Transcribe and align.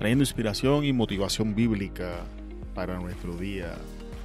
trayendo 0.00 0.22
inspiración 0.22 0.82
y 0.86 0.94
motivación 0.94 1.54
bíblica 1.54 2.24
para 2.74 2.98
nuestro 2.98 3.36
día 3.36 3.74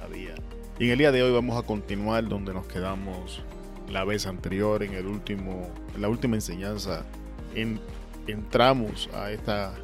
a 0.02 0.08
día. 0.10 0.34
Y 0.78 0.86
en 0.86 0.92
el 0.92 0.98
día 0.98 1.12
de 1.12 1.22
hoy 1.22 1.30
vamos 1.30 1.62
a 1.62 1.66
continuar 1.66 2.26
donde 2.26 2.54
nos 2.54 2.66
quedamos 2.66 3.42
la 3.90 4.02
vez 4.02 4.26
anterior, 4.26 4.82
en, 4.82 4.94
el 4.94 5.06
último, 5.06 5.70
en 5.94 6.00
la 6.00 6.08
última 6.08 6.34
enseñanza. 6.34 7.04
En, 7.54 7.78
entramos 8.26 9.10
a 9.12 9.30
esta 9.30 9.74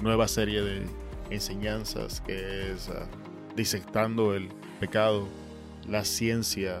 nueva 0.00 0.28
serie 0.28 0.62
de 0.62 0.82
enseñanzas 1.30 2.20
que 2.20 2.70
es 2.70 2.88
uh, 2.88 3.56
disectando 3.56 4.36
el 4.36 4.50
pecado, 4.78 5.26
la 5.88 6.04
ciencia 6.04 6.80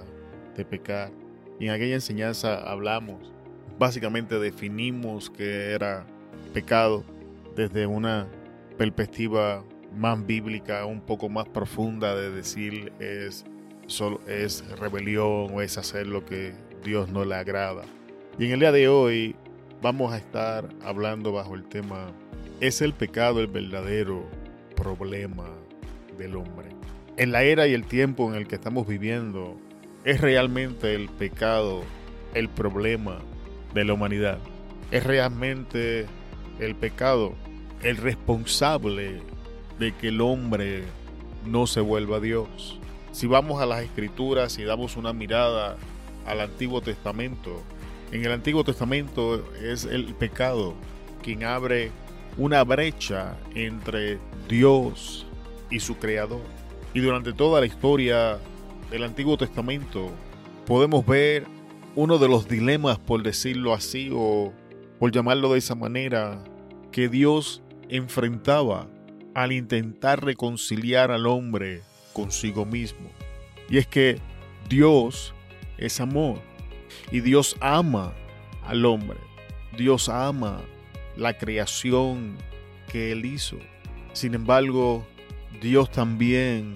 de 0.56 0.64
pecar. 0.64 1.10
Y 1.58 1.66
en 1.66 1.72
aquella 1.72 1.94
enseñanza 1.96 2.70
hablamos, 2.70 3.32
básicamente 3.80 4.38
definimos 4.38 5.28
que 5.28 5.72
era 5.72 6.06
pecado 6.54 7.02
desde 7.56 7.88
una 7.88 8.28
perspectiva 8.80 9.62
más 9.94 10.24
bíblica, 10.24 10.86
un 10.86 11.02
poco 11.02 11.28
más 11.28 11.46
profunda 11.46 12.16
de 12.16 12.30
decir 12.30 12.90
es, 12.98 13.44
solo, 13.86 14.20
es 14.26 14.66
rebelión 14.78 15.48
o 15.52 15.60
es 15.60 15.76
hacer 15.76 16.06
lo 16.06 16.24
que 16.24 16.54
Dios 16.82 17.10
no 17.10 17.26
le 17.26 17.34
agrada. 17.34 17.82
Y 18.38 18.46
en 18.46 18.52
el 18.52 18.60
día 18.60 18.72
de 18.72 18.88
hoy 18.88 19.36
vamos 19.82 20.14
a 20.14 20.16
estar 20.16 20.66
hablando 20.82 21.30
bajo 21.30 21.54
el 21.56 21.64
tema 21.64 22.10
¿Es 22.60 22.80
el 22.80 22.94
pecado 22.94 23.40
el 23.40 23.48
verdadero 23.48 24.24
problema 24.76 25.50
del 26.16 26.36
hombre? 26.36 26.70
En 27.18 27.32
la 27.32 27.42
era 27.42 27.66
y 27.66 27.74
el 27.74 27.84
tiempo 27.84 28.30
en 28.30 28.34
el 28.34 28.48
que 28.48 28.54
estamos 28.54 28.86
viviendo, 28.86 29.58
¿es 30.06 30.22
realmente 30.22 30.94
el 30.94 31.10
pecado 31.10 31.82
el 32.32 32.48
problema 32.48 33.18
de 33.74 33.84
la 33.84 33.92
humanidad? 33.92 34.38
¿Es 34.90 35.04
realmente 35.04 36.06
el 36.60 36.74
pecado 36.76 37.34
el 37.82 37.96
responsable 37.96 39.22
de 39.78 39.92
que 39.92 40.08
el 40.08 40.20
hombre 40.20 40.84
no 41.46 41.66
se 41.66 41.80
vuelva 41.80 42.16
a 42.16 42.20
Dios? 42.20 42.78
Si 43.12 43.26
vamos 43.26 43.60
a 43.60 43.66
las 43.66 43.82
escrituras 43.82 44.58
y 44.58 44.64
damos 44.64 44.96
una 44.96 45.12
mirada 45.12 45.76
al 46.26 46.40
Antiguo 46.40 46.80
Testamento, 46.80 47.62
en 48.12 48.24
el 48.24 48.32
Antiguo 48.32 48.64
Testamento 48.64 49.44
es 49.62 49.84
el 49.84 50.14
pecado 50.14 50.74
quien 51.22 51.44
abre 51.44 51.90
una 52.36 52.64
brecha 52.64 53.36
entre 53.54 54.18
Dios 54.48 55.26
y 55.70 55.80
su 55.80 55.96
creador. 55.96 56.40
Y 56.94 57.00
durante 57.00 57.32
toda 57.32 57.60
la 57.60 57.66
historia 57.66 58.38
del 58.90 59.04
Antiguo 59.04 59.36
Testamento 59.36 60.10
podemos 60.66 61.06
ver 61.06 61.46
uno 61.94 62.18
de 62.18 62.28
los 62.28 62.48
dilemas, 62.48 62.98
por 62.98 63.22
decirlo 63.22 63.74
así, 63.74 64.10
o 64.12 64.52
por 64.98 65.12
llamarlo 65.12 65.52
de 65.52 65.58
esa 65.58 65.74
manera, 65.74 66.42
que 66.92 67.08
Dios 67.08 67.62
enfrentaba 67.90 68.86
al 69.34 69.52
intentar 69.52 70.24
reconciliar 70.24 71.10
al 71.10 71.26
hombre 71.26 71.82
consigo 72.12 72.64
mismo. 72.64 73.10
Y 73.68 73.78
es 73.78 73.86
que 73.86 74.18
Dios 74.68 75.34
es 75.78 76.00
amor 76.00 76.40
y 77.10 77.20
Dios 77.20 77.56
ama 77.60 78.12
al 78.64 78.84
hombre. 78.84 79.18
Dios 79.76 80.08
ama 80.08 80.60
la 81.16 81.38
creación 81.38 82.36
que 82.90 83.12
Él 83.12 83.24
hizo. 83.24 83.58
Sin 84.12 84.34
embargo, 84.34 85.06
Dios 85.60 85.90
también 85.90 86.74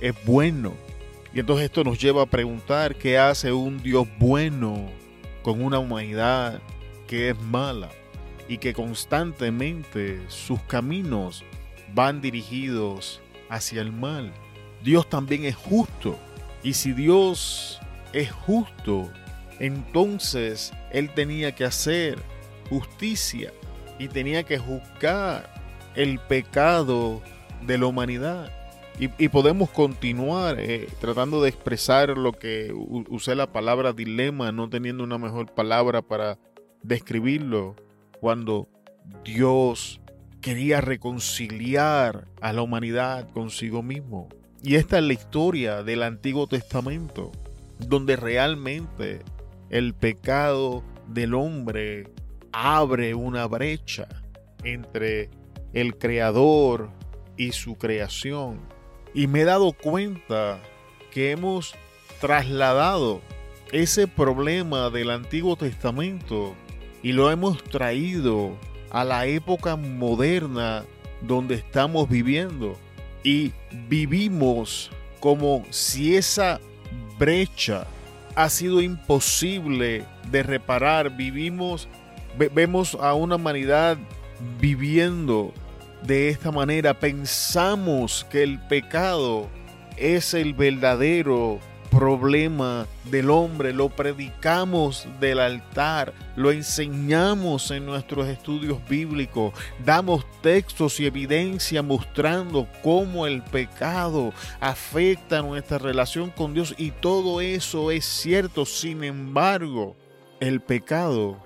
es 0.00 0.14
bueno. 0.24 0.74
Y 1.34 1.40
entonces 1.40 1.66
esto 1.66 1.84
nos 1.84 2.00
lleva 2.00 2.22
a 2.22 2.26
preguntar 2.26 2.94
qué 2.94 3.18
hace 3.18 3.52
un 3.52 3.82
Dios 3.82 4.06
bueno 4.18 4.88
con 5.42 5.62
una 5.62 5.78
humanidad 5.78 6.60
que 7.06 7.30
es 7.30 7.40
mala 7.40 7.90
y 8.48 8.58
que 8.58 8.72
constantemente 8.72 10.20
sus 10.28 10.60
caminos 10.62 11.44
van 11.94 12.20
dirigidos 12.20 13.20
hacia 13.48 13.82
el 13.82 13.92
mal. 13.92 14.32
Dios 14.82 15.08
también 15.08 15.44
es 15.44 15.54
justo. 15.54 16.18
Y 16.62 16.74
si 16.74 16.92
Dios 16.92 17.80
es 18.12 18.32
justo, 18.32 19.10
entonces 19.60 20.72
Él 20.90 21.10
tenía 21.14 21.54
que 21.54 21.64
hacer 21.64 22.18
justicia 22.68 23.52
y 23.98 24.08
tenía 24.08 24.42
que 24.44 24.58
juzgar 24.58 25.52
el 25.94 26.18
pecado 26.18 27.22
de 27.66 27.78
la 27.78 27.86
humanidad. 27.86 28.52
Y, 29.00 29.28
podemos 29.28 29.70
continuar 29.70 30.58
eh, 30.58 30.88
tratando 31.00 31.40
de 31.40 31.50
expresar 31.50 32.18
lo 32.18 32.32
que 32.32 32.72
usé 32.74 33.36
la 33.36 33.52
palabra 33.52 33.92
dilema, 33.92 34.50
no 34.50 34.68
teniendo 34.68 35.04
una 35.04 35.18
mejor 35.18 35.54
palabra 35.54 36.02
para 36.02 36.36
describirlo, 36.82 37.76
cuando 38.20 38.68
Dios 39.24 40.00
quería 40.40 40.80
reconciliar 40.80 42.28
a 42.40 42.52
la 42.52 42.62
humanidad 42.62 43.28
consigo 43.30 43.82
mismo. 43.82 44.28
Y 44.62 44.76
esta 44.76 44.98
es 44.98 45.04
la 45.04 45.12
historia 45.12 45.82
del 45.82 46.02
Antiguo 46.02 46.46
Testamento, 46.46 47.32
donde 47.78 48.16
realmente 48.16 49.20
el 49.70 49.94
pecado 49.94 50.82
del 51.06 51.34
hombre 51.34 52.08
abre 52.52 53.14
una 53.14 53.46
brecha 53.46 54.08
entre 54.64 55.30
el 55.72 55.96
creador 55.96 56.90
y 57.36 57.52
su 57.52 57.76
creación. 57.76 58.60
Y 59.14 59.26
me 59.26 59.42
he 59.42 59.44
dado 59.44 59.72
cuenta 59.72 60.60
que 61.10 61.30
hemos 61.30 61.74
trasladado 62.20 63.20
ese 63.72 64.08
problema 64.08 64.90
del 64.90 65.10
Antiguo 65.10 65.56
Testamento 65.56 66.54
y 67.02 67.12
lo 67.12 67.30
hemos 67.30 67.62
traído 67.64 68.56
a 68.90 69.04
la 69.04 69.26
época 69.26 69.76
moderna 69.76 70.84
donde 71.22 71.56
estamos 71.56 72.08
viviendo. 72.08 72.76
Y 73.22 73.52
vivimos 73.88 74.90
como 75.20 75.64
si 75.70 76.16
esa 76.16 76.60
brecha 77.18 77.86
ha 78.34 78.48
sido 78.48 78.80
imposible 78.80 80.04
de 80.30 80.42
reparar. 80.42 81.16
Vivimos, 81.16 81.88
vemos 82.54 82.96
a 83.00 83.14
una 83.14 83.36
humanidad 83.36 83.98
viviendo 84.60 85.52
de 86.02 86.28
esta 86.28 86.50
manera. 86.50 86.98
Pensamos 86.98 88.26
que 88.30 88.42
el 88.42 88.60
pecado 88.60 89.48
es 89.96 90.34
el 90.34 90.54
verdadero 90.54 91.58
problema 91.90 92.86
del 93.04 93.30
hombre, 93.30 93.72
lo 93.72 93.88
predicamos 93.88 95.06
del 95.20 95.40
altar, 95.40 96.12
lo 96.36 96.52
enseñamos 96.52 97.70
en 97.70 97.86
nuestros 97.86 98.28
estudios 98.28 98.78
bíblicos, 98.88 99.52
damos 99.84 100.24
textos 100.40 101.00
y 101.00 101.06
evidencia 101.06 101.82
mostrando 101.82 102.68
cómo 102.82 103.26
el 103.26 103.42
pecado 103.42 104.32
afecta 104.60 105.42
nuestra 105.42 105.78
relación 105.78 106.30
con 106.30 106.54
Dios 106.54 106.74
y 106.78 106.90
todo 106.90 107.40
eso 107.40 107.90
es 107.90 108.04
cierto, 108.04 108.64
sin 108.64 109.04
embargo, 109.04 109.96
el 110.40 110.60
pecado 110.60 111.38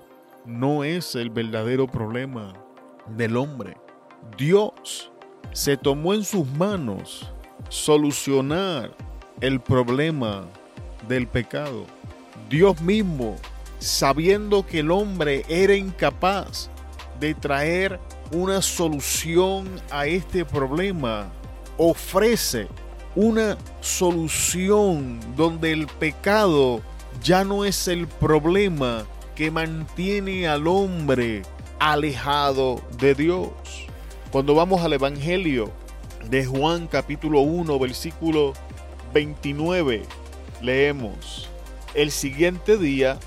no 0.45 0.83
es 0.83 1.15
el 1.15 1.29
verdadero 1.29 1.87
problema 1.87 2.53
del 3.07 3.37
hombre. 3.37 3.77
Dios 4.37 5.11
se 5.51 5.77
tomó 5.77 6.13
en 6.13 6.23
sus 6.23 6.47
manos 6.47 7.31
solucionar 7.69 8.95
el 9.43 9.59
problema 9.59 10.45
del 11.09 11.27
pecado. 11.27 11.85
Dios 12.49 12.79
mismo, 12.79 13.35
sabiendo 13.77 14.65
que 14.65 14.79
el 14.79 14.89
hombre 14.89 15.43
era 15.49 15.75
incapaz 15.75 16.69
de 17.19 17.33
traer 17.33 17.99
una 18.31 18.61
solución 18.61 19.67
a 19.91 20.07
este 20.07 20.45
problema, 20.45 21.29
ofrece 21.77 22.69
una 23.15 23.57
solución 23.81 25.19
donde 25.35 25.73
el 25.73 25.87
pecado 25.87 26.81
ya 27.21 27.43
no 27.43 27.65
es 27.65 27.89
el 27.89 28.07
problema 28.07 29.03
que 29.35 29.51
mantiene 29.51 30.47
al 30.47 30.67
hombre 30.67 31.41
alejado 31.79 32.81
de 32.97 33.13
Dios. 33.13 33.51
Cuando 34.31 34.55
vamos 34.55 34.81
al 34.83 34.93
Evangelio 34.93 35.69
de 36.29 36.45
Juan 36.45 36.87
capítulo 36.87 37.41
1 37.41 37.77
versículo 37.77 38.53
29 39.13 40.03
leemos, 40.61 41.49
el 41.93 42.11
siguiente 42.11 42.77
día 42.77 43.19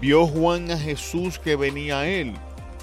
vio 0.00 0.26
Juan 0.26 0.70
a 0.70 0.78
Jesús 0.78 1.38
que 1.38 1.56
venía 1.56 2.00
a 2.00 2.08
él 2.08 2.34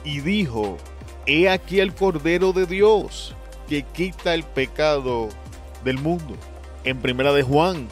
y 0.03 0.21
dijo, 0.21 0.77
He 1.25 1.49
aquí 1.49 1.79
el 1.79 1.93
Cordero 1.93 2.53
de 2.53 2.65
Dios 2.65 3.35
que 3.67 3.83
quita 3.83 4.33
el 4.33 4.43
pecado 4.43 5.29
del 5.83 5.97
mundo. 5.97 6.35
En 6.83 7.01
Primera 7.01 7.33
de 7.33 7.41
Juan, 7.41 7.87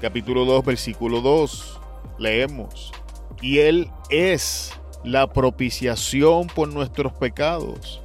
capítulo 0.00 0.44
2, 0.44 0.64
versículo 0.64 1.20
2, 1.20 1.80
leemos, 2.18 2.92
y 3.42 3.58
Él 3.58 3.90
es 4.10 4.72
la 5.04 5.26
propiciación 5.28 6.46
por 6.46 6.68
nuestros 6.68 7.12
pecados, 7.12 8.00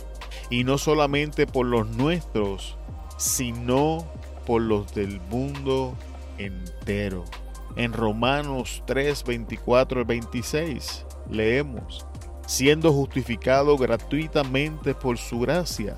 y 0.49 0.65
no 0.65 0.77
solamente 0.77 1.47
por 1.47 1.65
los 1.65 1.87
nuestros, 1.87 2.75
sino 3.17 4.05
por 4.45 4.61
los 4.61 4.93
del 4.93 5.19
mundo 5.29 5.95
entero. 6.37 7.25
En 7.75 7.93
Romanos 7.93 8.83
3, 8.85 9.23
24 9.23 10.01
al 10.01 10.05
26 10.05 11.05
leemos, 11.29 12.05
siendo 12.45 12.93
justificado 12.93 13.77
gratuitamente 13.77 14.93
por 14.93 15.17
su 15.17 15.39
gracia, 15.39 15.97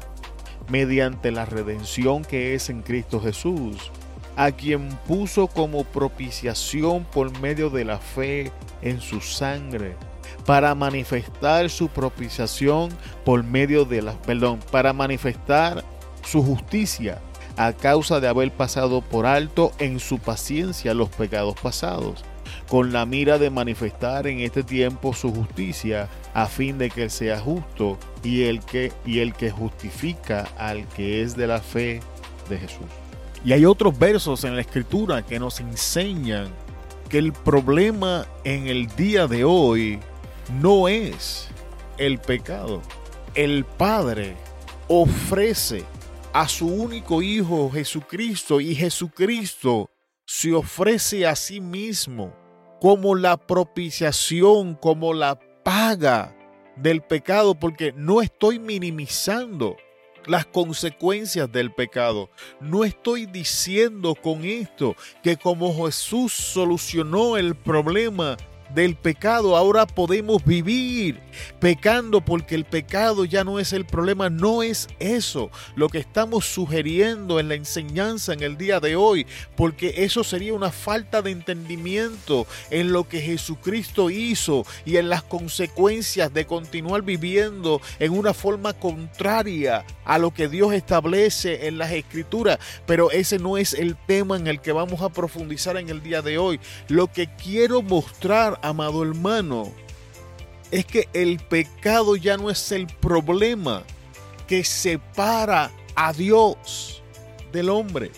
mediante 0.69 1.31
la 1.31 1.45
redención 1.45 2.23
que 2.23 2.55
es 2.55 2.69
en 2.69 2.81
Cristo 2.81 3.19
Jesús, 3.19 3.91
a 4.37 4.51
quien 4.51 4.89
puso 5.07 5.47
como 5.47 5.83
propiciación 5.83 7.05
por 7.05 7.37
medio 7.39 7.69
de 7.69 7.85
la 7.85 7.99
fe 7.99 8.51
en 8.81 9.01
su 9.01 9.21
sangre, 9.21 9.95
para 10.45 10.75
manifestar 10.75 11.69
su 11.69 11.87
propiciación 11.87 12.89
por 13.23 13.43
medio 13.43 13.85
de 13.85 14.01
la, 14.01 14.13
perdón, 14.21 14.59
para 14.71 14.93
manifestar 14.93 15.83
su 16.23 16.43
justicia 16.43 17.19
a 17.57 17.73
causa 17.73 18.19
de 18.19 18.27
haber 18.27 18.51
pasado 18.51 19.01
por 19.01 19.25
alto 19.25 19.71
en 19.79 19.99
su 19.99 20.19
paciencia 20.19 20.93
los 20.93 21.09
pecados 21.09 21.55
pasados, 21.61 22.23
con 22.69 22.91
la 22.93 23.05
mira 23.05 23.37
de 23.37 23.49
manifestar 23.49 24.27
en 24.27 24.39
este 24.39 24.63
tiempo 24.63 25.13
su 25.13 25.33
justicia, 25.33 26.09
a 26.33 26.47
fin 26.47 26.77
de 26.77 26.89
que 26.89 27.09
sea 27.09 27.39
justo 27.39 27.97
y 28.23 28.43
el 28.43 28.59
que, 28.59 28.91
y 29.05 29.19
el 29.19 29.33
que 29.33 29.51
justifica 29.51 30.47
al 30.57 30.87
que 30.89 31.21
es 31.21 31.35
de 31.35 31.47
la 31.47 31.59
fe 31.59 32.01
de 32.49 32.57
Jesús. 32.57 32.87
Y 33.43 33.53
hay 33.53 33.65
otros 33.65 33.97
versos 33.97 34.43
en 34.43 34.55
la 34.55 34.61
escritura 34.61 35.23
que 35.23 35.39
nos 35.39 35.59
enseñan 35.59 36.47
que 37.09 37.19
el 37.19 37.31
problema 37.31 38.25
en 38.43 38.67
el 38.67 38.87
día 38.95 39.27
de 39.27 39.43
hoy 39.43 39.99
no 40.59 40.87
es 40.87 41.47
el 41.97 42.17
pecado. 42.17 42.81
El 43.35 43.65
Padre 43.65 44.35
ofrece 44.87 45.83
a 46.35 46.49
su 46.49 46.67
único 46.67 47.21
Hijo 47.21 47.71
Jesucristo 47.71 48.59
y 48.59 48.75
Jesucristo 48.75 49.89
se 50.25 50.53
ofrece 50.53 51.25
a 51.25 51.33
sí 51.33 51.61
mismo 51.61 52.35
como 52.81 53.15
la 53.15 53.37
propiciación, 53.37 54.75
como 54.75 55.13
la 55.13 55.39
paga 55.63 56.35
del 56.75 57.01
pecado, 57.01 57.55
porque 57.55 57.93
no 57.95 58.21
estoy 58.21 58.59
minimizando 58.59 59.77
las 60.25 60.45
consecuencias 60.45 61.49
del 61.49 61.73
pecado. 61.73 62.29
No 62.59 62.83
estoy 62.83 63.27
diciendo 63.27 64.13
con 64.13 64.43
esto 64.43 64.97
que 65.23 65.37
como 65.37 65.85
Jesús 65.85 66.33
solucionó 66.33 67.37
el 67.37 67.55
problema 67.55 68.35
del 68.73 68.95
pecado, 68.95 69.55
ahora 69.55 69.85
podemos 69.85 70.43
vivir 70.43 71.19
pecando 71.59 72.21
porque 72.21 72.55
el 72.55 72.65
pecado 72.65 73.25
ya 73.25 73.43
no 73.43 73.59
es 73.59 73.73
el 73.73 73.85
problema, 73.85 74.29
no 74.29 74.63
es 74.63 74.87
eso 74.99 75.49
lo 75.75 75.89
que 75.89 75.99
estamos 75.99 76.45
sugiriendo 76.45 77.39
en 77.39 77.49
la 77.49 77.55
enseñanza 77.55 78.33
en 78.33 78.43
el 78.43 78.57
día 78.57 78.79
de 78.79 78.95
hoy, 78.95 79.25
porque 79.55 79.93
eso 79.97 80.23
sería 80.23 80.53
una 80.53 80.71
falta 80.71 81.21
de 81.21 81.31
entendimiento 81.31 82.47
en 82.69 82.91
lo 82.91 83.07
que 83.07 83.21
Jesucristo 83.21 84.09
hizo 84.09 84.65
y 84.85 84.97
en 84.97 85.09
las 85.09 85.23
consecuencias 85.23 86.33
de 86.33 86.45
continuar 86.45 87.01
viviendo 87.01 87.81
en 87.99 88.11
una 88.11 88.33
forma 88.33 88.73
contraria 88.73 89.85
a 90.03 90.17
lo 90.17 90.31
que 90.33 90.47
Dios 90.47 90.73
establece 90.73 91.67
en 91.67 91.77
las 91.77 91.91
escrituras, 91.91 92.59
pero 92.85 93.11
ese 93.11 93.39
no 93.39 93.57
es 93.57 93.73
el 93.73 93.95
tema 93.95 94.37
en 94.37 94.47
el 94.47 94.61
que 94.61 94.71
vamos 94.71 95.01
a 95.01 95.09
profundizar 95.09 95.77
en 95.77 95.89
el 95.89 96.01
día 96.01 96.21
de 96.21 96.37
hoy. 96.37 96.59
Lo 96.87 97.11
que 97.11 97.27
quiero 97.35 97.81
mostrar 97.81 98.54
amado 98.61 99.03
hermano, 99.03 99.71
es 100.71 100.85
que 100.85 101.07
el 101.13 101.39
pecado 101.39 102.15
ya 102.15 102.37
no 102.37 102.49
es 102.49 102.71
el 102.71 102.87
problema 102.87 103.83
que 104.47 104.63
separa 104.63 105.71
a 105.95 106.13
Dios 106.13 107.03
del 107.51 107.69
hombre. 107.69 108.11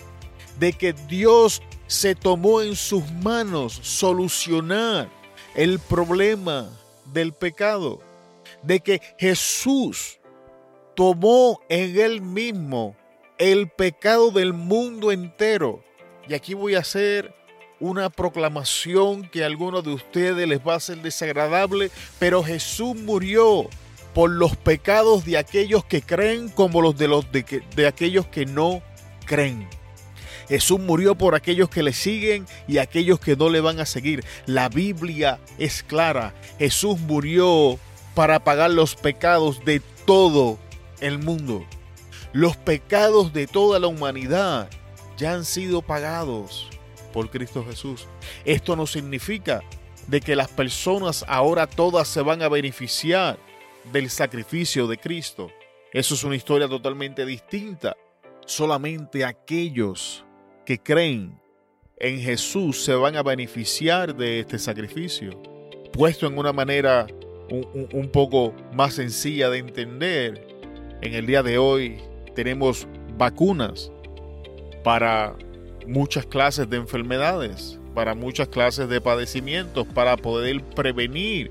De 0.58 0.72
que 0.72 0.92
Dios 0.92 1.62
se 1.86 2.14
tomó 2.14 2.60
en 2.60 2.74
sus 2.74 3.08
manos 3.12 3.78
solucionar 3.82 5.08
el 5.54 5.78
problema 5.78 6.70
del 7.12 7.32
pecado. 7.32 8.00
De 8.62 8.80
que 8.80 9.00
Jesús 9.18 10.18
tomó 10.94 11.60
en 11.68 11.98
él 11.98 12.20
mismo 12.20 12.96
el 13.38 13.68
pecado 13.70 14.30
del 14.32 14.52
mundo 14.52 15.12
entero. 15.12 15.82
Y 16.28 16.34
aquí 16.34 16.54
voy 16.54 16.74
a 16.74 16.80
hacer 16.80 17.37
una 17.80 18.10
proclamación 18.10 19.22
que 19.28 19.42
a 19.42 19.46
algunos 19.46 19.84
de 19.84 19.90
ustedes 19.90 20.48
les 20.48 20.60
va 20.60 20.74
a 20.74 20.80
ser 20.80 21.00
desagradable, 21.02 21.90
pero 22.18 22.42
Jesús 22.42 22.96
murió 22.96 23.68
por 24.14 24.30
los 24.30 24.56
pecados 24.56 25.24
de 25.24 25.38
aquellos 25.38 25.84
que 25.84 26.02
creen 26.02 26.48
como 26.48 26.80
los 26.80 26.96
de, 26.96 27.08
los 27.08 27.26
de, 27.30 27.86
aquellos 27.86 28.26
que 28.26 28.46
no 28.46 28.82
creen. 29.26 29.68
Jesús 30.48 30.80
murió 30.80 31.14
por 31.14 31.34
aquellos 31.34 31.68
que 31.68 31.82
le 31.82 31.92
siguen 31.92 32.46
y 32.66 32.78
aquellos 32.78 33.20
que 33.20 33.36
no 33.36 33.50
le 33.50 33.60
van 33.60 33.80
a 33.80 33.86
seguir. 33.86 34.24
La 34.46 34.70
Biblia 34.70 35.38
es 35.58 35.82
clara. 35.82 36.34
Jesús 36.58 36.98
murió 36.98 37.78
para 38.14 38.42
pagar 38.42 38.70
los 38.70 38.96
pecados 38.96 39.62
de 39.64 39.80
todo 40.06 40.58
el 41.00 41.18
mundo. 41.18 41.66
Los 42.32 42.56
pecados 42.56 43.34
de 43.34 43.46
toda 43.46 43.78
la 43.78 43.88
humanidad 43.88 44.70
ya 45.18 45.34
han 45.34 45.44
sido 45.44 45.82
pagados 45.82 46.68
por 47.12 47.30
Cristo 47.30 47.64
Jesús. 47.64 48.06
Esto 48.44 48.76
no 48.76 48.86
significa 48.86 49.62
de 50.06 50.20
que 50.20 50.36
las 50.36 50.48
personas 50.48 51.24
ahora 51.28 51.66
todas 51.66 52.08
se 52.08 52.22
van 52.22 52.42
a 52.42 52.48
beneficiar 52.48 53.38
del 53.92 54.10
sacrificio 54.10 54.86
de 54.86 54.98
Cristo. 54.98 55.50
Eso 55.92 56.14
es 56.14 56.24
una 56.24 56.36
historia 56.36 56.68
totalmente 56.68 57.24
distinta. 57.24 57.96
Solamente 58.46 59.24
aquellos 59.24 60.24
que 60.64 60.78
creen 60.78 61.40
en 61.98 62.20
Jesús 62.20 62.84
se 62.84 62.94
van 62.94 63.16
a 63.16 63.22
beneficiar 63.22 64.14
de 64.14 64.40
este 64.40 64.58
sacrificio. 64.58 65.42
Puesto 65.92 66.26
en 66.26 66.38
una 66.38 66.52
manera 66.52 67.06
un, 67.50 67.88
un, 67.92 68.08
poco 68.10 68.54
más 68.72 68.94
sencilla 68.94 69.50
de 69.50 69.58
entender, 69.58 70.46
en 71.00 71.14
el 71.14 71.26
día 71.26 71.42
de 71.42 71.58
hoy 71.58 71.98
tenemos 72.34 72.86
vacunas 73.16 73.90
para 74.84 75.34
muchas 75.88 76.26
clases 76.26 76.68
de 76.68 76.76
enfermedades, 76.76 77.78
para 77.94 78.14
muchas 78.14 78.48
clases 78.48 78.88
de 78.88 79.00
padecimientos, 79.00 79.86
para 79.86 80.16
poder 80.16 80.62
prevenir 80.62 81.50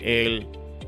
el 0.00 0.46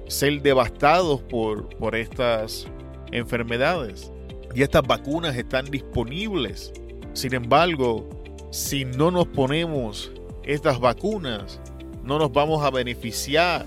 ser 0.09 0.43
devastados 0.43 1.21
por, 1.23 1.69
por 1.77 1.95
estas 1.95 2.67
enfermedades. 3.13 4.11
Y 4.55 4.63
estas 4.63 4.83
vacunas 4.83 5.37
están 5.37 5.67
disponibles. 5.67 6.73
Sin 7.13 7.35
embargo, 7.35 8.09
si 8.51 8.85
no 8.85 9.11
nos 9.11 9.27
ponemos 9.29 10.13
estas 10.43 10.81
vacunas, 10.81 11.61
no 12.03 12.19
nos 12.19 12.33
vamos 12.33 12.65
a 12.65 12.71
beneficiar 12.71 13.65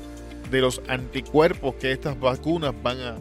de 0.50 0.62
los 0.62 0.82
anticuerpos 0.88 1.76
que 1.76 1.92
estas 1.92 2.20
vacunas 2.20 2.74
van 2.82 3.00
a 3.02 3.16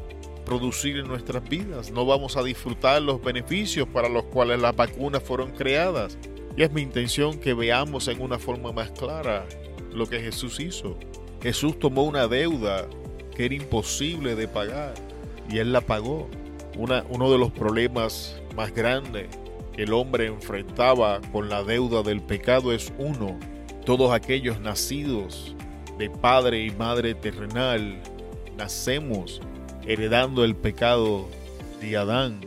producir 0.46 0.96
en 0.96 1.08
nuestras 1.08 1.46
vidas. 1.46 1.90
No 1.90 2.06
vamos 2.06 2.38
a 2.38 2.42
disfrutar 2.42 3.02
los 3.02 3.22
beneficios 3.22 3.86
para 3.86 4.08
los 4.08 4.24
cuales 4.24 4.58
las 4.58 4.74
vacunas 4.74 5.22
fueron 5.22 5.50
creadas. 5.50 6.16
Y 6.56 6.62
es 6.62 6.72
mi 6.72 6.80
intención 6.80 7.38
que 7.38 7.52
veamos 7.52 8.08
en 8.08 8.22
una 8.22 8.38
forma 8.38 8.72
más 8.72 8.90
clara 8.92 9.44
lo 9.92 10.06
que 10.06 10.20
Jesús 10.20 10.58
hizo. 10.60 10.96
Jesús 11.42 11.78
tomó 11.78 12.04
una 12.04 12.28
deuda 12.28 12.86
que 13.34 13.44
era 13.44 13.54
imposible 13.54 14.34
de 14.34 14.48
pagar 14.48 14.94
y 15.50 15.58
Él 15.58 15.72
la 15.72 15.82
pagó. 15.82 16.30
Una, 16.78 17.04
uno 17.10 17.30
de 17.30 17.38
los 17.38 17.50
problemas 17.50 18.40
más 18.54 18.72
grandes 18.72 19.26
que 19.74 19.82
el 19.82 19.92
hombre 19.92 20.26
enfrentaba 20.26 21.20
con 21.32 21.48
la 21.50 21.62
deuda 21.62 22.02
del 22.02 22.22
pecado 22.22 22.72
es 22.72 22.92
uno. 22.98 23.38
Todos 23.84 24.12
aquellos 24.12 24.60
nacidos 24.60 25.54
de 25.98 26.08
padre 26.08 26.64
y 26.64 26.70
madre 26.70 27.14
terrenal 27.14 28.00
nacemos 28.56 29.40
heredando 29.86 30.44
el 30.44 30.56
pecado 30.56 31.28
de 31.80 31.96
Adán 31.96 32.40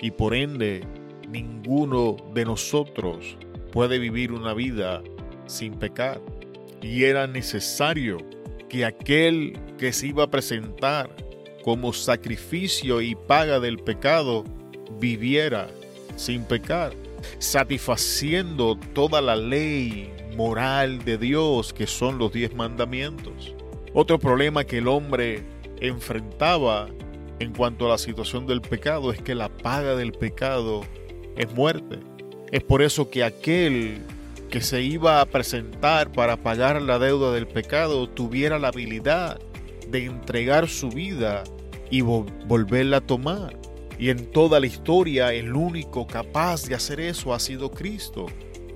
y 0.00 0.10
por 0.10 0.34
ende 0.34 0.82
ninguno 1.28 2.16
de 2.34 2.44
nosotros 2.44 3.36
puede 3.72 3.98
vivir 3.98 4.32
una 4.32 4.54
vida 4.54 5.02
sin 5.46 5.74
pecar. 5.74 6.20
Y 6.82 7.04
era 7.04 7.26
necesario 7.26 8.18
que 8.68 8.84
aquel 8.84 9.58
que 9.78 9.92
se 9.92 10.08
iba 10.08 10.24
a 10.24 10.30
presentar 10.30 11.14
como 11.62 11.92
sacrificio 11.92 13.00
y 13.00 13.14
paga 13.14 13.60
del 13.60 13.78
pecado 13.78 14.44
viviera 14.98 15.68
sin 16.16 16.44
pecar, 16.44 16.92
satisfaciendo 17.38 18.78
toda 18.94 19.20
la 19.20 19.36
ley 19.36 20.10
moral 20.36 21.04
de 21.04 21.18
Dios 21.18 21.72
que 21.72 21.86
son 21.86 22.18
los 22.18 22.32
diez 22.32 22.54
mandamientos. 22.54 23.54
Otro 23.92 24.18
problema 24.18 24.64
que 24.64 24.78
el 24.78 24.88
hombre 24.88 25.42
enfrentaba 25.80 26.88
en 27.38 27.52
cuanto 27.52 27.86
a 27.86 27.90
la 27.90 27.98
situación 27.98 28.46
del 28.46 28.60
pecado 28.60 29.12
es 29.12 29.20
que 29.20 29.34
la 29.34 29.48
paga 29.48 29.96
del 29.96 30.12
pecado 30.12 30.82
es 31.36 31.52
muerte. 31.54 31.98
Es 32.52 32.62
por 32.62 32.82
eso 32.82 33.10
que 33.10 33.24
aquel 33.24 33.98
que 34.50 34.60
se 34.60 34.82
iba 34.82 35.20
a 35.20 35.26
presentar 35.26 36.12
para 36.12 36.36
pagar 36.36 36.82
la 36.82 36.98
deuda 36.98 37.32
del 37.32 37.46
pecado 37.46 38.08
tuviera 38.08 38.58
la 38.58 38.68
habilidad 38.68 39.40
de 39.88 40.04
entregar 40.06 40.68
su 40.68 40.90
vida 40.90 41.44
y 41.90 42.02
volverla 42.02 42.98
a 42.98 43.00
tomar. 43.00 43.56
Y 43.98 44.10
en 44.10 44.30
toda 44.32 44.60
la 44.60 44.66
historia 44.66 45.32
el 45.32 45.54
único 45.54 46.06
capaz 46.06 46.66
de 46.66 46.74
hacer 46.74 47.00
eso 47.00 47.32
ha 47.32 47.38
sido 47.38 47.70
Cristo. 47.70 48.26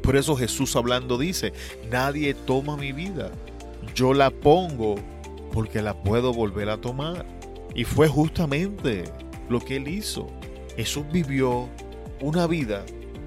Por 0.03 0.17
eso 0.17 0.37
Jesús 0.37 0.77
hablando 0.77 1.19
dice, 1.19 1.53
nadie 1.91 2.35
toma 2.35 2.77
mi 2.77 2.93
vida, 2.93 3.33
yo 3.95 4.13
la 4.13 4.31
pongo 4.31 4.97
porque 5.55 5.81
la 5.81 6.03
puedo 6.03 6.35
volver 6.35 6.69
a 6.69 6.81
tomar. 6.81 7.25
Y 7.77 7.85
fue 7.85 8.09
justamente 8.09 9.05
lo 9.49 9.61
que 9.61 9.77
él 9.77 9.87
hizo. 9.87 10.27
Jesús 10.77 11.05
vivió 11.13 11.69
una 12.21 12.49
vida 12.49 12.85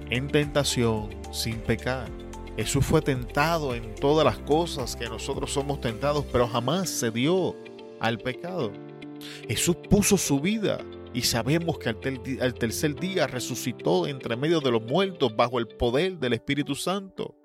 en 0.09 0.27
tentación 0.27 1.09
sin 1.31 1.55
pecar. 1.59 2.09
Jesús 2.57 2.85
fue 2.85 3.01
tentado 3.01 3.73
en 3.75 3.95
todas 3.95 4.25
las 4.25 4.39
cosas 4.39 4.95
que 4.95 5.07
nosotros 5.07 5.53
somos 5.53 5.79
tentados, 5.79 6.25
pero 6.31 6.47
jamás 6.47 6.89
se 6.89 7.11
dio 7.11 7.55
al 8.01 8.17
pecado. 8.17 8.73
Jesús 9.47 9.77
puso 9.89 10.17
su 10.17 10.39
vida 10.41 10.79
y 11.13 11.21
sabemos 11.21 11.79
que 11.79 11.89
al, 11.89 12.53
tercer 12.55 12.95
día 12.95 13.27
resucitó 13.27 14.05
entre 14.05 14.35
medio 14.35 14.59
de 14.59 14.71
los 14.71 14.81
muertos 14.81 15.33
bajo 15.35 15.59
el 15.59 15.67
poder 15.67 16.17
del 16.17 16.33
Espíritu 16.33 16.75
Santo. 16.75 17.35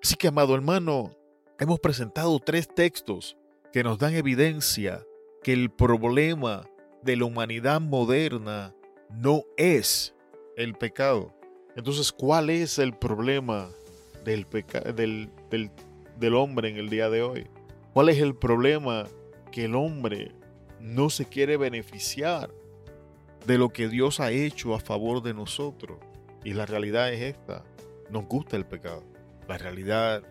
Así 0.00 0.14
que, 0.14 0.28
amado 0.28 0.54
hermano, 0.54 1.10
hemos 1.58 1.80
presentado 1.80 2.38
tres 2.38 2.68
textos 2.68 3.37
que 3.72 3.82
nos 3.82 3.98
dan 3.98 4.14
evidencia 4.14 5.04
que 5.42 5.52
el 5.52 5.70
problema 5.70 6.68
de 7.02 7.16
la 7.16 7.24
humanidad 7.24 7.80
moderna 7.80 8.74
no 9.10 9.44
es 9.56 10.14
el 10.56 10.74
pecado. 10.74 11.34
Entonces, 11.76 12.12
¿cuál 12.12 12.50
es 12.50 12.78
el 12.78 12.94
problema 12.94 13.70
del, 14.24 14.46
del, 15.50 15.70
del 16.18 16.34
hombre 16.34 16.68
en 16.68 16.76
el 16.76 16.90
día 16.90 17.08
de 17.08 17.22
hoy? 17.22 17.46
¿Cuál 17.92 18.08
es 18.08 18.18
el 18.18 18.34
problema 18.34 19.06
que 19.52 19.64
el 19.64 19.74
hombre 19.74 20.32
no 20.80 21.10
se 21.10 21.26
quiere 21.26 21.56
beneficiar 21.56 22.50
de 23.46 23.58
lo 23.58 23.70
que 23.70 23.88
Dios 23.88 24.20
ha 24.20 24.30
hecho 24.30 24.74
a 24.74 24.80
favor 24.80 25.22
de 25.22 25.34
nosotros. 25.34 25.98
Y 26.44 26.52
la 26.52 26.66
realidad 26.66 27.12
es 27.12 27.22
esta, 27.22 27.64
nos 28.10 28.26
gusta 28.26 28.56
el 28.56 28.66
pecado. 28.66 29.02
La 29.48 29.58
realidad 29.58 30.22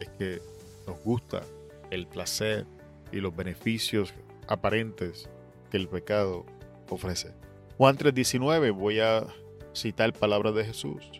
es 0.00 0.08
que 0.10 0.42
nos 0.86 0.98
gusta 1.02 1.42
el 1.90 2.06
placer 2.06 2.66
y 3.12 3.20
los 3.20 3.34
beneficios 3.34 4.14
aparentes 4.48 5.28
que 5.70 5.76
el 5.76 5.88
pecado 5.88 6.44
ofrece. 6.88 7.34
Juan 7.76 7.96
3:19, 7.96 8.70
voy 8.70 9.00
a 9.00 9.26
citar 9.74 10.12
palabras 10.12 10.54
de 10.54 10.64
Jesús. 10.64 11.10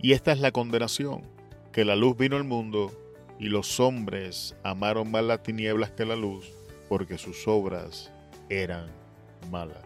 Y 0.00 0.12
esta 0.12 0.32
es 0.32 0.40
la 0.40 0.50
condenación, 0.50 1.22
que 1.72 1.84
la 1.84 1.96
luz 1.96 2.16
vino 2.16 2.36
al 2.36 2.44
mundo 2.44 2.92
y 3.38 3.46
los 3.46 3.80
hombres 3.80 4.56
amaron 4.62 5.10
más 5.10 5.24
las 5.24 5.42
tinieblas 5.42 5.90
que 5.90 6.04
la 6.04 6.16
luz, 6.16 6.52
porque 6.88 7.18
sus 7.18 7.46
obras 7.48 8.12
eran 8.48 8.86
malas. 9.50 9.82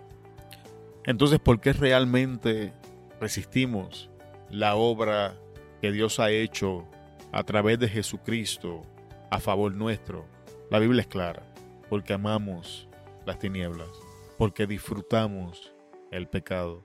Entonces, 1.05 1.39
¿por 1.39 1.61
qué 1.61 1.73
realmente 1.73 2.73
resistimos 3.21 4.11
la 4.51 4.75
obra 4.75 5.37
que 5.81 5.93
Dios 5.93 6.19
ha 6.19 6.31
hecho 6.31 6.85
a 7.31 7.45
través 7.45 7.79
de 7.79 7.89
Jesucristo 7.89 8.83
a 9.31 9.39
favor 9.39 9.73
nuestro? 9.75 10.27
La 10.69 10.81
Biblia 10.81 11.03
es 11.03 11.07
clara, 11.07 11.45
porque 11.89 12.13
amamos 12.13 12.89
las 13.25 13.39
tinieblas, 13.39 13.89
porque 14.37 14.67
disfrutamos 14.67 15.73
el 16.11 16.27
pecado, 16.29 16.83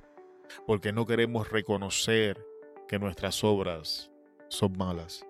porque 0.67 0.93
no 0.93 1.07
queremos 1.07 1.49
reconocer 1.49 2.45
que 2.87 2.99
nuestras 2.99 3.43
obras 3.43 4.11
son 4.49 4.77
malas. 4.77 5.25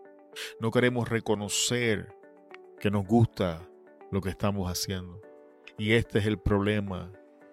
No 0.60 0.70
queremos 0.70 1.08
reconocer 1.08 2.14
que 2.78 2.92
nos 2.92 3.06
gusta 3.06 3.62
lo 4.12 4.20
que 4.20 4.30
estamos 4.30 4.70
haciendo. 4.70 5.22
Y 5.78 5.94
este 5.94 6.20
es 6.20 6.26
el 6.26 6.38
problema 6.38 7.10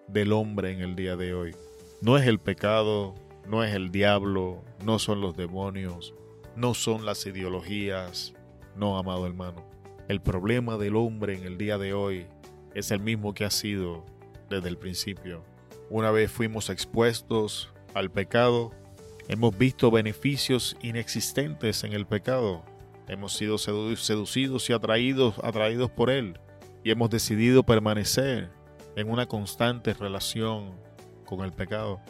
del 0.09 0.33
hombre 0.33 0.71
en 0.71 0.81
el 0.81 0.97
día 0.97 1.15
de 1.15 1.33
hoy. 1.33 1.55
No 2.01 2.17
es 2.17 2.27
el 2.27 2.39
pecado, 2.39 3.15
no 3.47 3.63
es 3.63 3.73
el 3.73 3.89
diablo, 3.89 4.65
no 4.83 4.99
son 4.99 5.21
los 5.21 5.37
demonios, 5.37 6.13
no 6.57 6.73
son 6.73 7.05
las 7.05 7.25
ideologías, 7.25 8.33
no, 8.75 8.97
amado 8.97 9.25
hermano. 9.25 9.78
El 10.09 10.21
problema 10.21 10.75
del 10.77 10.95
hombre 10.95 11.37
en 11.37 11.43
el 11.43 11.59
día 11.59 11.77
de 11.77 11.93
hoy 11.93 12.25
es 12.73 12.89
el 12.89 12.99
mismo 12.99 13.35
que 13.35 13.45
ha 13.45 13.51
sido 13.51 14.03
desde 14.49 14.67
el 14.67 14.75
principio. 14.75 15.43
Una 15.91 16.09
vez 16.09 16.31
fuimos 16.31 16.71
expuestos 16.71 17.71
al 17.93 18.09
pecado, 18.09 18.71
hemos 19.27 19.55
visto 19.55 19.91
beneficios 19.91 20.75
inexistentes 20.81 21.83
en 21.83 21.93
el 21.93 22.07
pecado. 22.07 22.65
Hemos 23.07 23.33
sido 23.33 23.59
seducidos 23.59 24.67
y 24.71 24.73
atraídos, 24.73 25.35
atraídos 25.43 25.91
por 25.91 26.09
él 26.09 26.39
y 26.83 26.89
hemos 26.89 27.11
decidido 27.11 27.61
permanecer 27.61 28.49
en 28.95 29.11
una 29.11 29.27
constante 29.27 29.93
relación 29.93 30.71
con 31.23 31.41
el 31.41 31.53
pecado. 31.53 32.01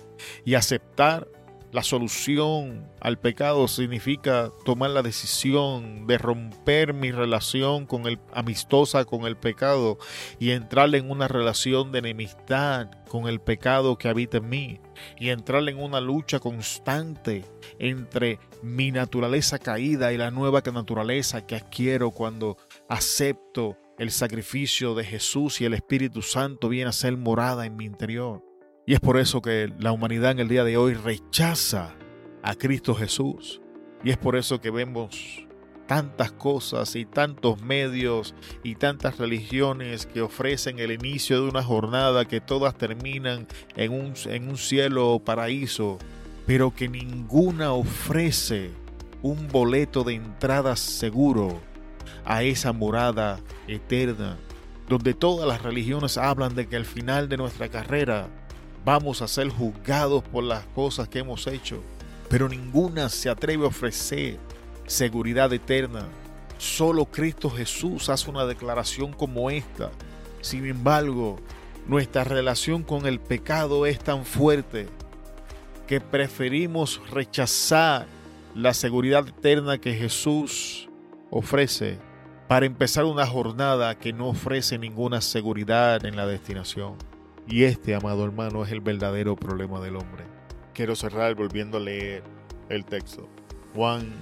Y 0.46 0.54
aceptar 0.54 1.28
la 1.72 1.84
solución 1.84 2.90
al 3.00 3.20
pecado 3.20 3.68
significa 3.68 4.52
tomar 4.66 4.90
la 4.90 5.04
decisión 5.04 6.08
de 6.08 6.18
romper 6.18 6.94
mi 6.94 7.12
relación 7.12 7.86
con 7.86 8.08
el 8.08 8.20
amistosa 8.34 9.06
con 9.06 9.26
el 9.26 9.38
pecado 9.38 10.00
y 10.40 10.52
entrar 10.52 10.94
en 10.96 11.12
una 11.12 11.28
relación 11.28 11.92
de 11.92 12.00
enemistad 12.00 12.90
con 13.08 13.28
el 13.28 13.40
pecado 13.40 13.98
que 13.98 14.10
habita 14.10 14.38
en 14.38 14.50
mí 14.50 14.82
y 15.20 15.30
entrar 15.30 15.68
en 15.70 15.78
una 15.78 16.02
lucha 16.02 16.40
constante 16.40 17.46
entre 17.78 18.40
mi 18.64 18.92
naturaleza 18.92 19.60
caída 19.60 20.12
y 20.12 20.18
la 20.18 20.32
nueva 20.32 20.64
naturaleza 20.74 21.46
que 21.46 21.56
adquiero 21.56 22.12
cuando 22.12 22.58
acepto 22.88 23.78
el 24.00 24.12
sacrificio 24.12 24.96
de 24.96 25.04
Jesús 25.04 25.62
y 25.62 25.66
el 25.66 25.74
Espíritu 25.74 26.22
Santo 26.22 26.70
viene 26.70 26.90
a 26.90 26.94
ser 26.94 27.18
morada 27.18 27.66
en 27.66 27.76
mi 27.76 27.86
interior. 27.86 28.49
Y 28.90 28.94
es 28.96 29.00
por 29.00 29.18
eso 29.18 29.40
que 29.40 29.72
la 29.78 29.92
humanidad 29.92 30.32
en 30.32 30.40
el 30.40 30.48
día 30.48 30.64
de 30.64 30.76
hoy 30.76 30.96
rechaza 30.96 31.94
a 32.42 32.56
Cristo 32.56 32.96
Jesús. 32.96 33.62
Y 34.04 34.10
es 34.10 34.18
por 34.18 34.36
eso 34.36 34.62
que 34.62 34.72
vemos 34.72 35.46
tantas 35.86 36.32
cosas 36.32 36.96
y 36.96 37.06
tantos 37.06 37.62
medios 37.62 38.34
y 38.64 38.74
tantas 38.74 39.20
religiones 39.20 40.08
que 40.08 40.24
ofrecen 40.24 40.80
el 40.80 40.92
inicio 40.92 41.40
de 41.40 41.50
una 41.50 41.62
jornada 41.62 42.26
que 42.26 42.42
todas 42.42 42.76
terminan 42.80 43.46
en 43.76 43.92
un, 43.92 44.14
en 44.26 44.50
un 44.50 44.58
cielo 44.58 45.12
o 45.12 45.24
paraíso, 45.24 46.00
pero 46.48 46.74
que 46.74 46.90
ninguna 46.90 47.74
ofrece 47.74 48.72
un 49.22 49.50
boleto 49.50 50.04
de 50.04 50.16
entrada 50.16 50.76
seguro 50.76 51.62
a 52.26 52.42
esa 52.42 52.74
morada 52.74 53.40
eterna, 53.68 54.40
donde 54.88 55.14
todas 55.14 55.48
las 55.48 55.62
religiones 55.62 56.18
hablan 56.18 56.56
de 56.56 56.68
que 56.68 56.76
al 56.76 56.86
final 56.86 57.30
de 57.30 57.38
nuestra 57.38 57.70
carrera 57.70 58.32
vamos 58.90 59.22
a 59.22 59.28
ser 59.28 59.50
juzgados 59.50 60.24
por 60.24 60.44
las 60.44 60.66
cosas 60.74 61.08
que 61.08 61.20
hemos 61.20 61.46
hecho, 61.46 61.80
pero 62.28 62.50
ninguna 62.50 63.08
se 63.10 63.30
atreve 63.30 63.64
a 63.66 63.68
ofrecer 63.68 64.40
seguridad 64.88 65.54
eterna. 65.54 66.08
Solo 66.58 67.06
Cristo 67.06 67.52
Jesús 67.52 68.10
hace 68.10 68.32
una 68.32 68.48
declaración 68.48 69.14
como 69.14 69.52
esta. 69.52 69.92
Sin 70.42 70.66
embargo, 70.66 71.40
nuestra 71.88 72.24
relación 72.24 72.82
con 72.82 73.06
el 73.06 73.20
pecado 73.20 73.86
es 73.86 74.00
tan 74.00 74.26
fuerte 74.26 74.88
que 75.86 76.02
preferimos 76.02 77.00
rechazar 77.12 78.08
la 78.56 78.74
seguridad 78.74 79.28
eterna 79.28 79.78
que 79.78 79.94
Jesús 79.94 80.90
ofrece 81.30 82.00
para 82.48 82.66
empezar 82.66 83.06
una 83.06 83.28
jornada 83.28 83.94
que 84.00 84.14
no 84.14 84.30
ofrece 84.30 84.80
ninguna 84.80 85.22
seguridad 85.22 86.04
en 86.08 86.16
la 86.16 86.26
destinación. 86.26 87.09
Y 87.50 87.64
este, 87.64 87.96
amado 87.96 88.24
hermano, 88.24 88.64
es 88.64 88.72
el 88.72 88.80
verdadero 88.80 89.36
problema 89.36 89.80
del 89.82 89.96
hombre. 89.96 90.24
Quiero 90.74 90.96
cerrar 90.96 91.34
volviendo 91.36 91.78
a 91.78 91.82
leer 91.82 92.24
el 92.70 92.86
texto. 92.86 93.28
Juan 93.74 94.14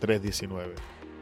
3:19. 0.00 0.74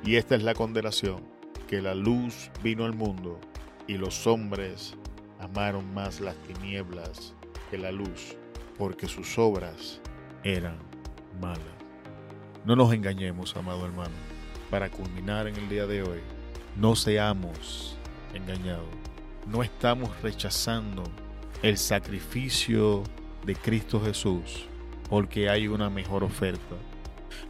Y 0.05 0.17
esta 0.17 0.35
es 0.35 0.43
la 0.43 0.55
condenación, 0.55 1.23
que 1.69 1.81
la 1.81 1.95
luz 1.95 2.51
vino 2.63 2.85
al 2.85 2.95
mundo 2.95 3.41
y 3.87 3.97
los 3.97 4.27
hombres 4.27 4.97
amaron 5.39 5.95
más 5.95 6.21
las 6.21 6.37
tinieblas 6.43 7.35
que 7.71 7.79
la 7.79 7.93
luz, 7.93 8.37
porque 8.77 9.07
sus 9.07 9.39
obras 9.39 10.01
eran 10.43 10.79
malas. 11.41 11.61
No 12.65 12.77
nos 12.77 12.93
engañemos, 12.93 13.57
amado 13.57 13.87
hermano 13.87 14.35
para 14.75 14.91
culminar 14.91 15.47
en 15.47 15.55
el 15.55 15.69
día 15.69 15.87
de 15.87 16.03
hoy, 16.03 16.19
no 16.77 16.97
seamos 16.97 17.97
engañados. 18.35 18.89
No 19.47 19.63
estamos 19.63 20.11
rechazando 20.21 21.05
el 21.65 21.79
sacrificio 21.79 23.03
de 23.47 23.57
Cristo 23.57 23.99
Jesús 23.99 24.67
porque 25.09 25.49
hay 25.49 25.67
una 25.67 25.89
mejor 25.89 26.23
oferta. 26.23 26.77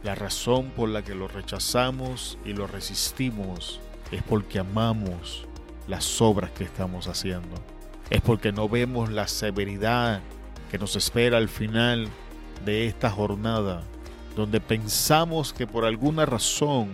La 0.03 0.15
razón 0.15 0.69
por 0.69 0.87
la 0.87 1.03
que 1.03 1.13
lo 1.13 1.27
rechazamos 1.27 2.37
y 2.45 2.53
lo 2.53 2.65
resistimos 2.65 3.81
es 4.13 4.23
porque 4.23 4.59
amamos 4.59 5.45
las 5.89 6.21
obras 6.21 6.51
que 6.51 6.63
estamos 6.63 7.09
haciendo. 7.09 7.57
es 8.09 8.21
porque 8.21 8.53
no 8.53 8.69
vemos 8.69 9.11
la 9.11 9.27
severidad 9.27 10.21
que 10.71 10.77
nos 10.77 10.95
espera 10.95 11.37
al 11.37 11.49
final 11.49 12.07
de 12.63 12.85
esta 12.85 13.09
jornada, 13.09 13.83
donde 14.33 14.61
pensamos 14.61 15.51
que 15.51 15.67
por 15.67 15.83
alguna 15.83 16.25
razón 16.25 16.87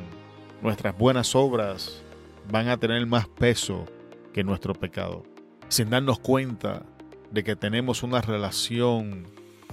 nuestras 0.63 0.97
buenas 0.97 1.35
obras 1.35 2.01
van 2.49 2.67
a 2.67 2.77
tener 2.77 3.05
más 3.05 3.27
peso 3.27 3.85
que 4.33 4.43
nuestro 4.43 4.73
pecado, 4.73 5.21
sin 5.67 5.91
darnos 5.91 6.17
cuenta 6.17 6.83
de 7.31 7.43
que 7.43 7.55
tenemos 7.55 8.03
una 8.03 8.21
relación 8.21 9.25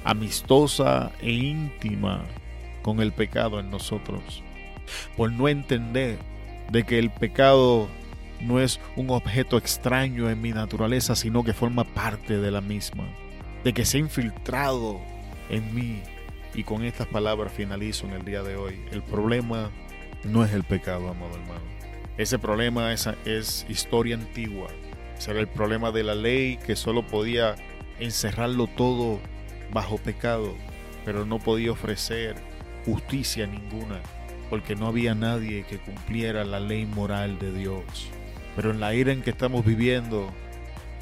amistosa 0.05 1.13
e 1.21 1.33
íntima 1.33 2.25
con 2.83 3.01
el 3.01 3.13
pecado 3.13 3.61
en 3.61 3.71
nosotros, 3.71 4.43
por 5.17 5.33
no 5.33 5.49
entender 5.49 6.19
de 6.71 6.85
que 6.85 6.99
el 6.99 7.11
pecado 7.11 7.89
no 8.41 8.61
es 8.61 8.81
un 8.97 9.11
objeto 9.11 9.59
extraño 9.59 10.31
en 10.31 10.41
mi 10.41 10.53
naturaleza, 10.53 11.17
sino 11.17 11.45
que 11.45 11.53
forma 11.53 11.85
parte 11.85 12.39
de 12.39 12.51
la 12.51 12.61
misma, 12.61 13.05
de 13.65 13.73
que 13.73 13.85
se 13.85 13.99
ha 13.99 14.01
infiltrado 14.01 15.01
en 15.51 15.75
mí. 15.75 16.03
Y 16.55 16.65
con 16.65 16.85
estas 16.85 17.07
palabras 17.07 17.53
finalizo 17.53 18.07
en 18.07 18.13
el 18.15 18.25
día 18.25 18.43
de 18.43 18.57
hoy. 18.57 18.81
El 18.91 19.03
problema 19.03 19.71
no 20.25 20.45
es 20.45 20.53
el 20.53 20.65
pecado, 20.65 21.09
amado 21.09 21.35
hermano. 21.35 21.61
Ese 22.17 22.39
problema 22.39 22.93
es, 22.93 23.09
es 23.25 23.67
historia 23.69 24.17
antigua. 24.17 24.69
Ese 25.19 25.33
era 25.33 25.41
el 25.41 25.49
problema 25.49 25.91
de 25.91 26.05
la 26.05 26.15
ley 26.15 26.59
que 26.59 26.77
solo 26.77 27.05
podía 27.05 27.57
encerrarlo 27.99 28.69
todo 28.69 29.19
bajo 29.73 29.99
pecado, 29.99 30.55
pero 31.05 31.27
no 31.27 31.41
podía 31.41 31.73
ofrecer 31.73 32.37
justicia 32.87 33.47
ninguna, 33.49 34.01
porque 34.49 34.77
no 34.77 34.87
había 34.87 35.17
nadie 35.17 35.65
que 35.65 35.79
cumpliera 35.79 36.45
la 36.45 36.61
ley 36.61 36.87
moral 36.87 37.37
de 37.41 37.53
Dios. 37.53 37.83
Pero 38.55 38.71
en 38.71 38.79
la 38.79 38.93
era 38.93 39.13
en 39.13 39.23
que 39.23 39.31
estamos 39.31 39.65
viviendo, 39.65 40.33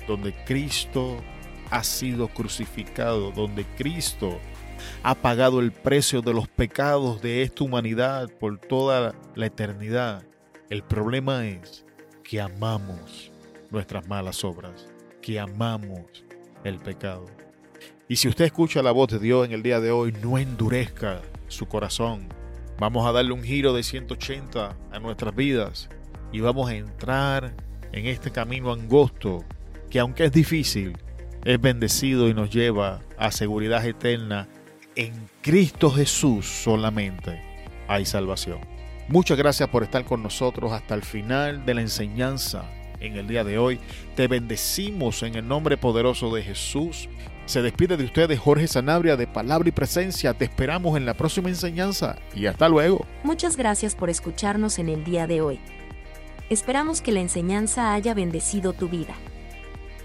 donde 0.08 0.32
Cristo 0.44 1.22
ha 1.70 1.84
sido 1.84 2.28
crucificado, 2.28 3.32
donde 3.32 3.64
Cristo 3.76 4.40
ha 5.02 5.14
pagado 5.14 5.60
el 5.60 5.72
precio 5.72 6.22
de 6.22 6.32
los 6.32 6.48
pecados 6.48 7.20
de 7.20 7.42
esta 7.42 7.64
humanidad 7.64 8.30
por 8.30 8.58
toda 8.58 9.14
la 9.34 9.46
eternidad, 9.46 10.24
el 10.70 10.82
problema 10.82 11.46
es 11.46 11.84
que 12.24 12.40
amamos 12.40 13.30
nuestras 13.70 14.08
malas 14.08 14.44
obras, 14.44 14.86
que 15.22 15.40
amamos 15.40 16.24
el 16.64 16.78
pecado. 16.78 17.26
Y 18.08 18.16
si 18.16 18.28
usted 18.28 18.44
escucha 18.44 18.82
la 18.82 18.92
voz 18.92 19.08
de 19.08 19.18
Dios 19.18 19.46
en 19.46 19.52
el 19.52 19.62
día 19.62 19.80
de 19.80 19.90
hoy, 19.90 20.12
no 20.22 20.38
endurezca 20.38 21.22
su 21.48 21.66
corazón. 21.66 22.28
Vamos 22.78 23.06
a 23.06 23.12
darle 23.12 23.32
un 23.32 23.42
giro 23.42 23.72
de 23.72 23.82
180 23.82 24.76
a 24.92 24.98
nuestras 24.98 25.34
vidas 25.34 25.88
y 26.32 26.40
vamos 26.40 26.70
a 26.70 26.74
entrar 26.74 27.54
en 27.92 28.06
este 28.06 28.30
camino 28.30 28.72
angosto 28.72 29.44
que 29.90 29.98
aunque 29.98 30.26
es 30.26 30.32
difícil, 30.32 30.96
es 31.44 31.60
bendecido 31.60 32.28
y 32.28 32.34
nos 32.34 32.50
lleva 32.50 33.00
a 33.16 33.30
seguridad 33.30 33.84
eterna. 33.86 34.48
En 34.94 35.12
Cristo 35.42 35.90
Jesús 35.90 36.46
solamente 36.46 37.40
hay 37.88 38.04
salvación. 38.04 38.60
Muchas 39.08 39.38
gracias 39.38 39.68
por 39.68 39.82
estar 39.82 40.04
con 40.04 40.22
nosotros 40.22 40.72
hasta 40.72 40.94
el 40.94 41.02
final 41.02 41.64
de 41.64 41.74
la 41.74 41.80
enseñanza 41.80 42.64
en 43.00 43.16
el 43.16 43.26
día 43.26 43.44
de 43.44 43.58
hoy. 43.58 43.78
Te 44.14 44.28
bendecimos 44.28 45.22
en 45.22 45.34
el 45.34 45.46
nombre 45.46 45.76
poderoso 45.76 46.34
de 46.34 46.42
Jesús. 46.42 47.08
Se 47.46 47.62
despide 47.62 47.96
de 47.96 48.04
ustedes 48.04 48.38
Jorge 48.38 48.66
Sanabria 48.66 49.16
de 49.16 49.26
Palabra 49.26 49.68
y 49.68 49.72
Presencia. 49.72 50.34
Te 50.34 50.44
esperamos 50.44 50.96
en 50.96 51.06
la 51.06 51.14
próxima 51.14 51.48
enseñanza 51.48 52.16
y 52.34 52.46
hasta 52.46 52.68
luego. 52.68 53.06
Muchas 53.22 53.56
gracias 53.56 53.94
por 53.94 54.10
escucharnos 54.10 54.78
en 54.78 54.88
el 54.88 55.04
día 55.04 55.26
de 55.26 55.40
hoy. 55.40 55.60
Esperamos 56.50 57.02
que 57.02 57.12
la 57.12 57.20
enseñanza 57.20 57.92
haya 57.94 58.14
bendecido 58.14 58.72
tu 58.72 58.88
vida. 58.88 59.14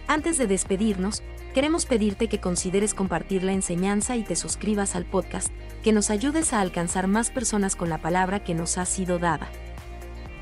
Antes 0.07 0.37
de 0.37 0.47
despedirnos, 0.47 1.23
queremos 1.53 1.85
pedirte 1.85 2.27
que 2.27 2.39
consideres 2.39 2.93
compartir 2.93 3.43
la 3.43 3.53
enseñanza 3.53 4.15
y 4.17 4.23
te 4.23 4.35
suscribas 4.35 4.95
al 4.95 5.05
podcast, 5.05 5.51
que 5.83 5.93
nos 5.93 6.09
ayudes 6.09 6.53
a 6.53 6.61
alcanzar 6.61 7.07
más 7.07 7.29
personas 7.29 7.75
con 7.75 7.89
la 7.89 7.99
palabra 7.99 8.43
que 8.43 8.53
nos 8.53 8.77
ha 8.77 8.85
sido 8.85 9.19
dada. 9.19 9.49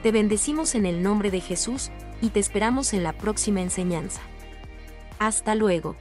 Te 0.04 0.12
bendecimos 0.12 0.76
en 0.76 0.86
el 0.86 1.04
nombre 1.04 1.32
de 1.32 1.42
Jesús 1.42 1.92
y 2.22 2.30
te 2.30 2.40
esperamos 2.40 2.94
en 2.94 3.04
la 3.04 3.14
próxima 3.14 3.62
enseñanza. 3.62 4.22
Hasta 5.20 5.56
luego. 5.56 5.96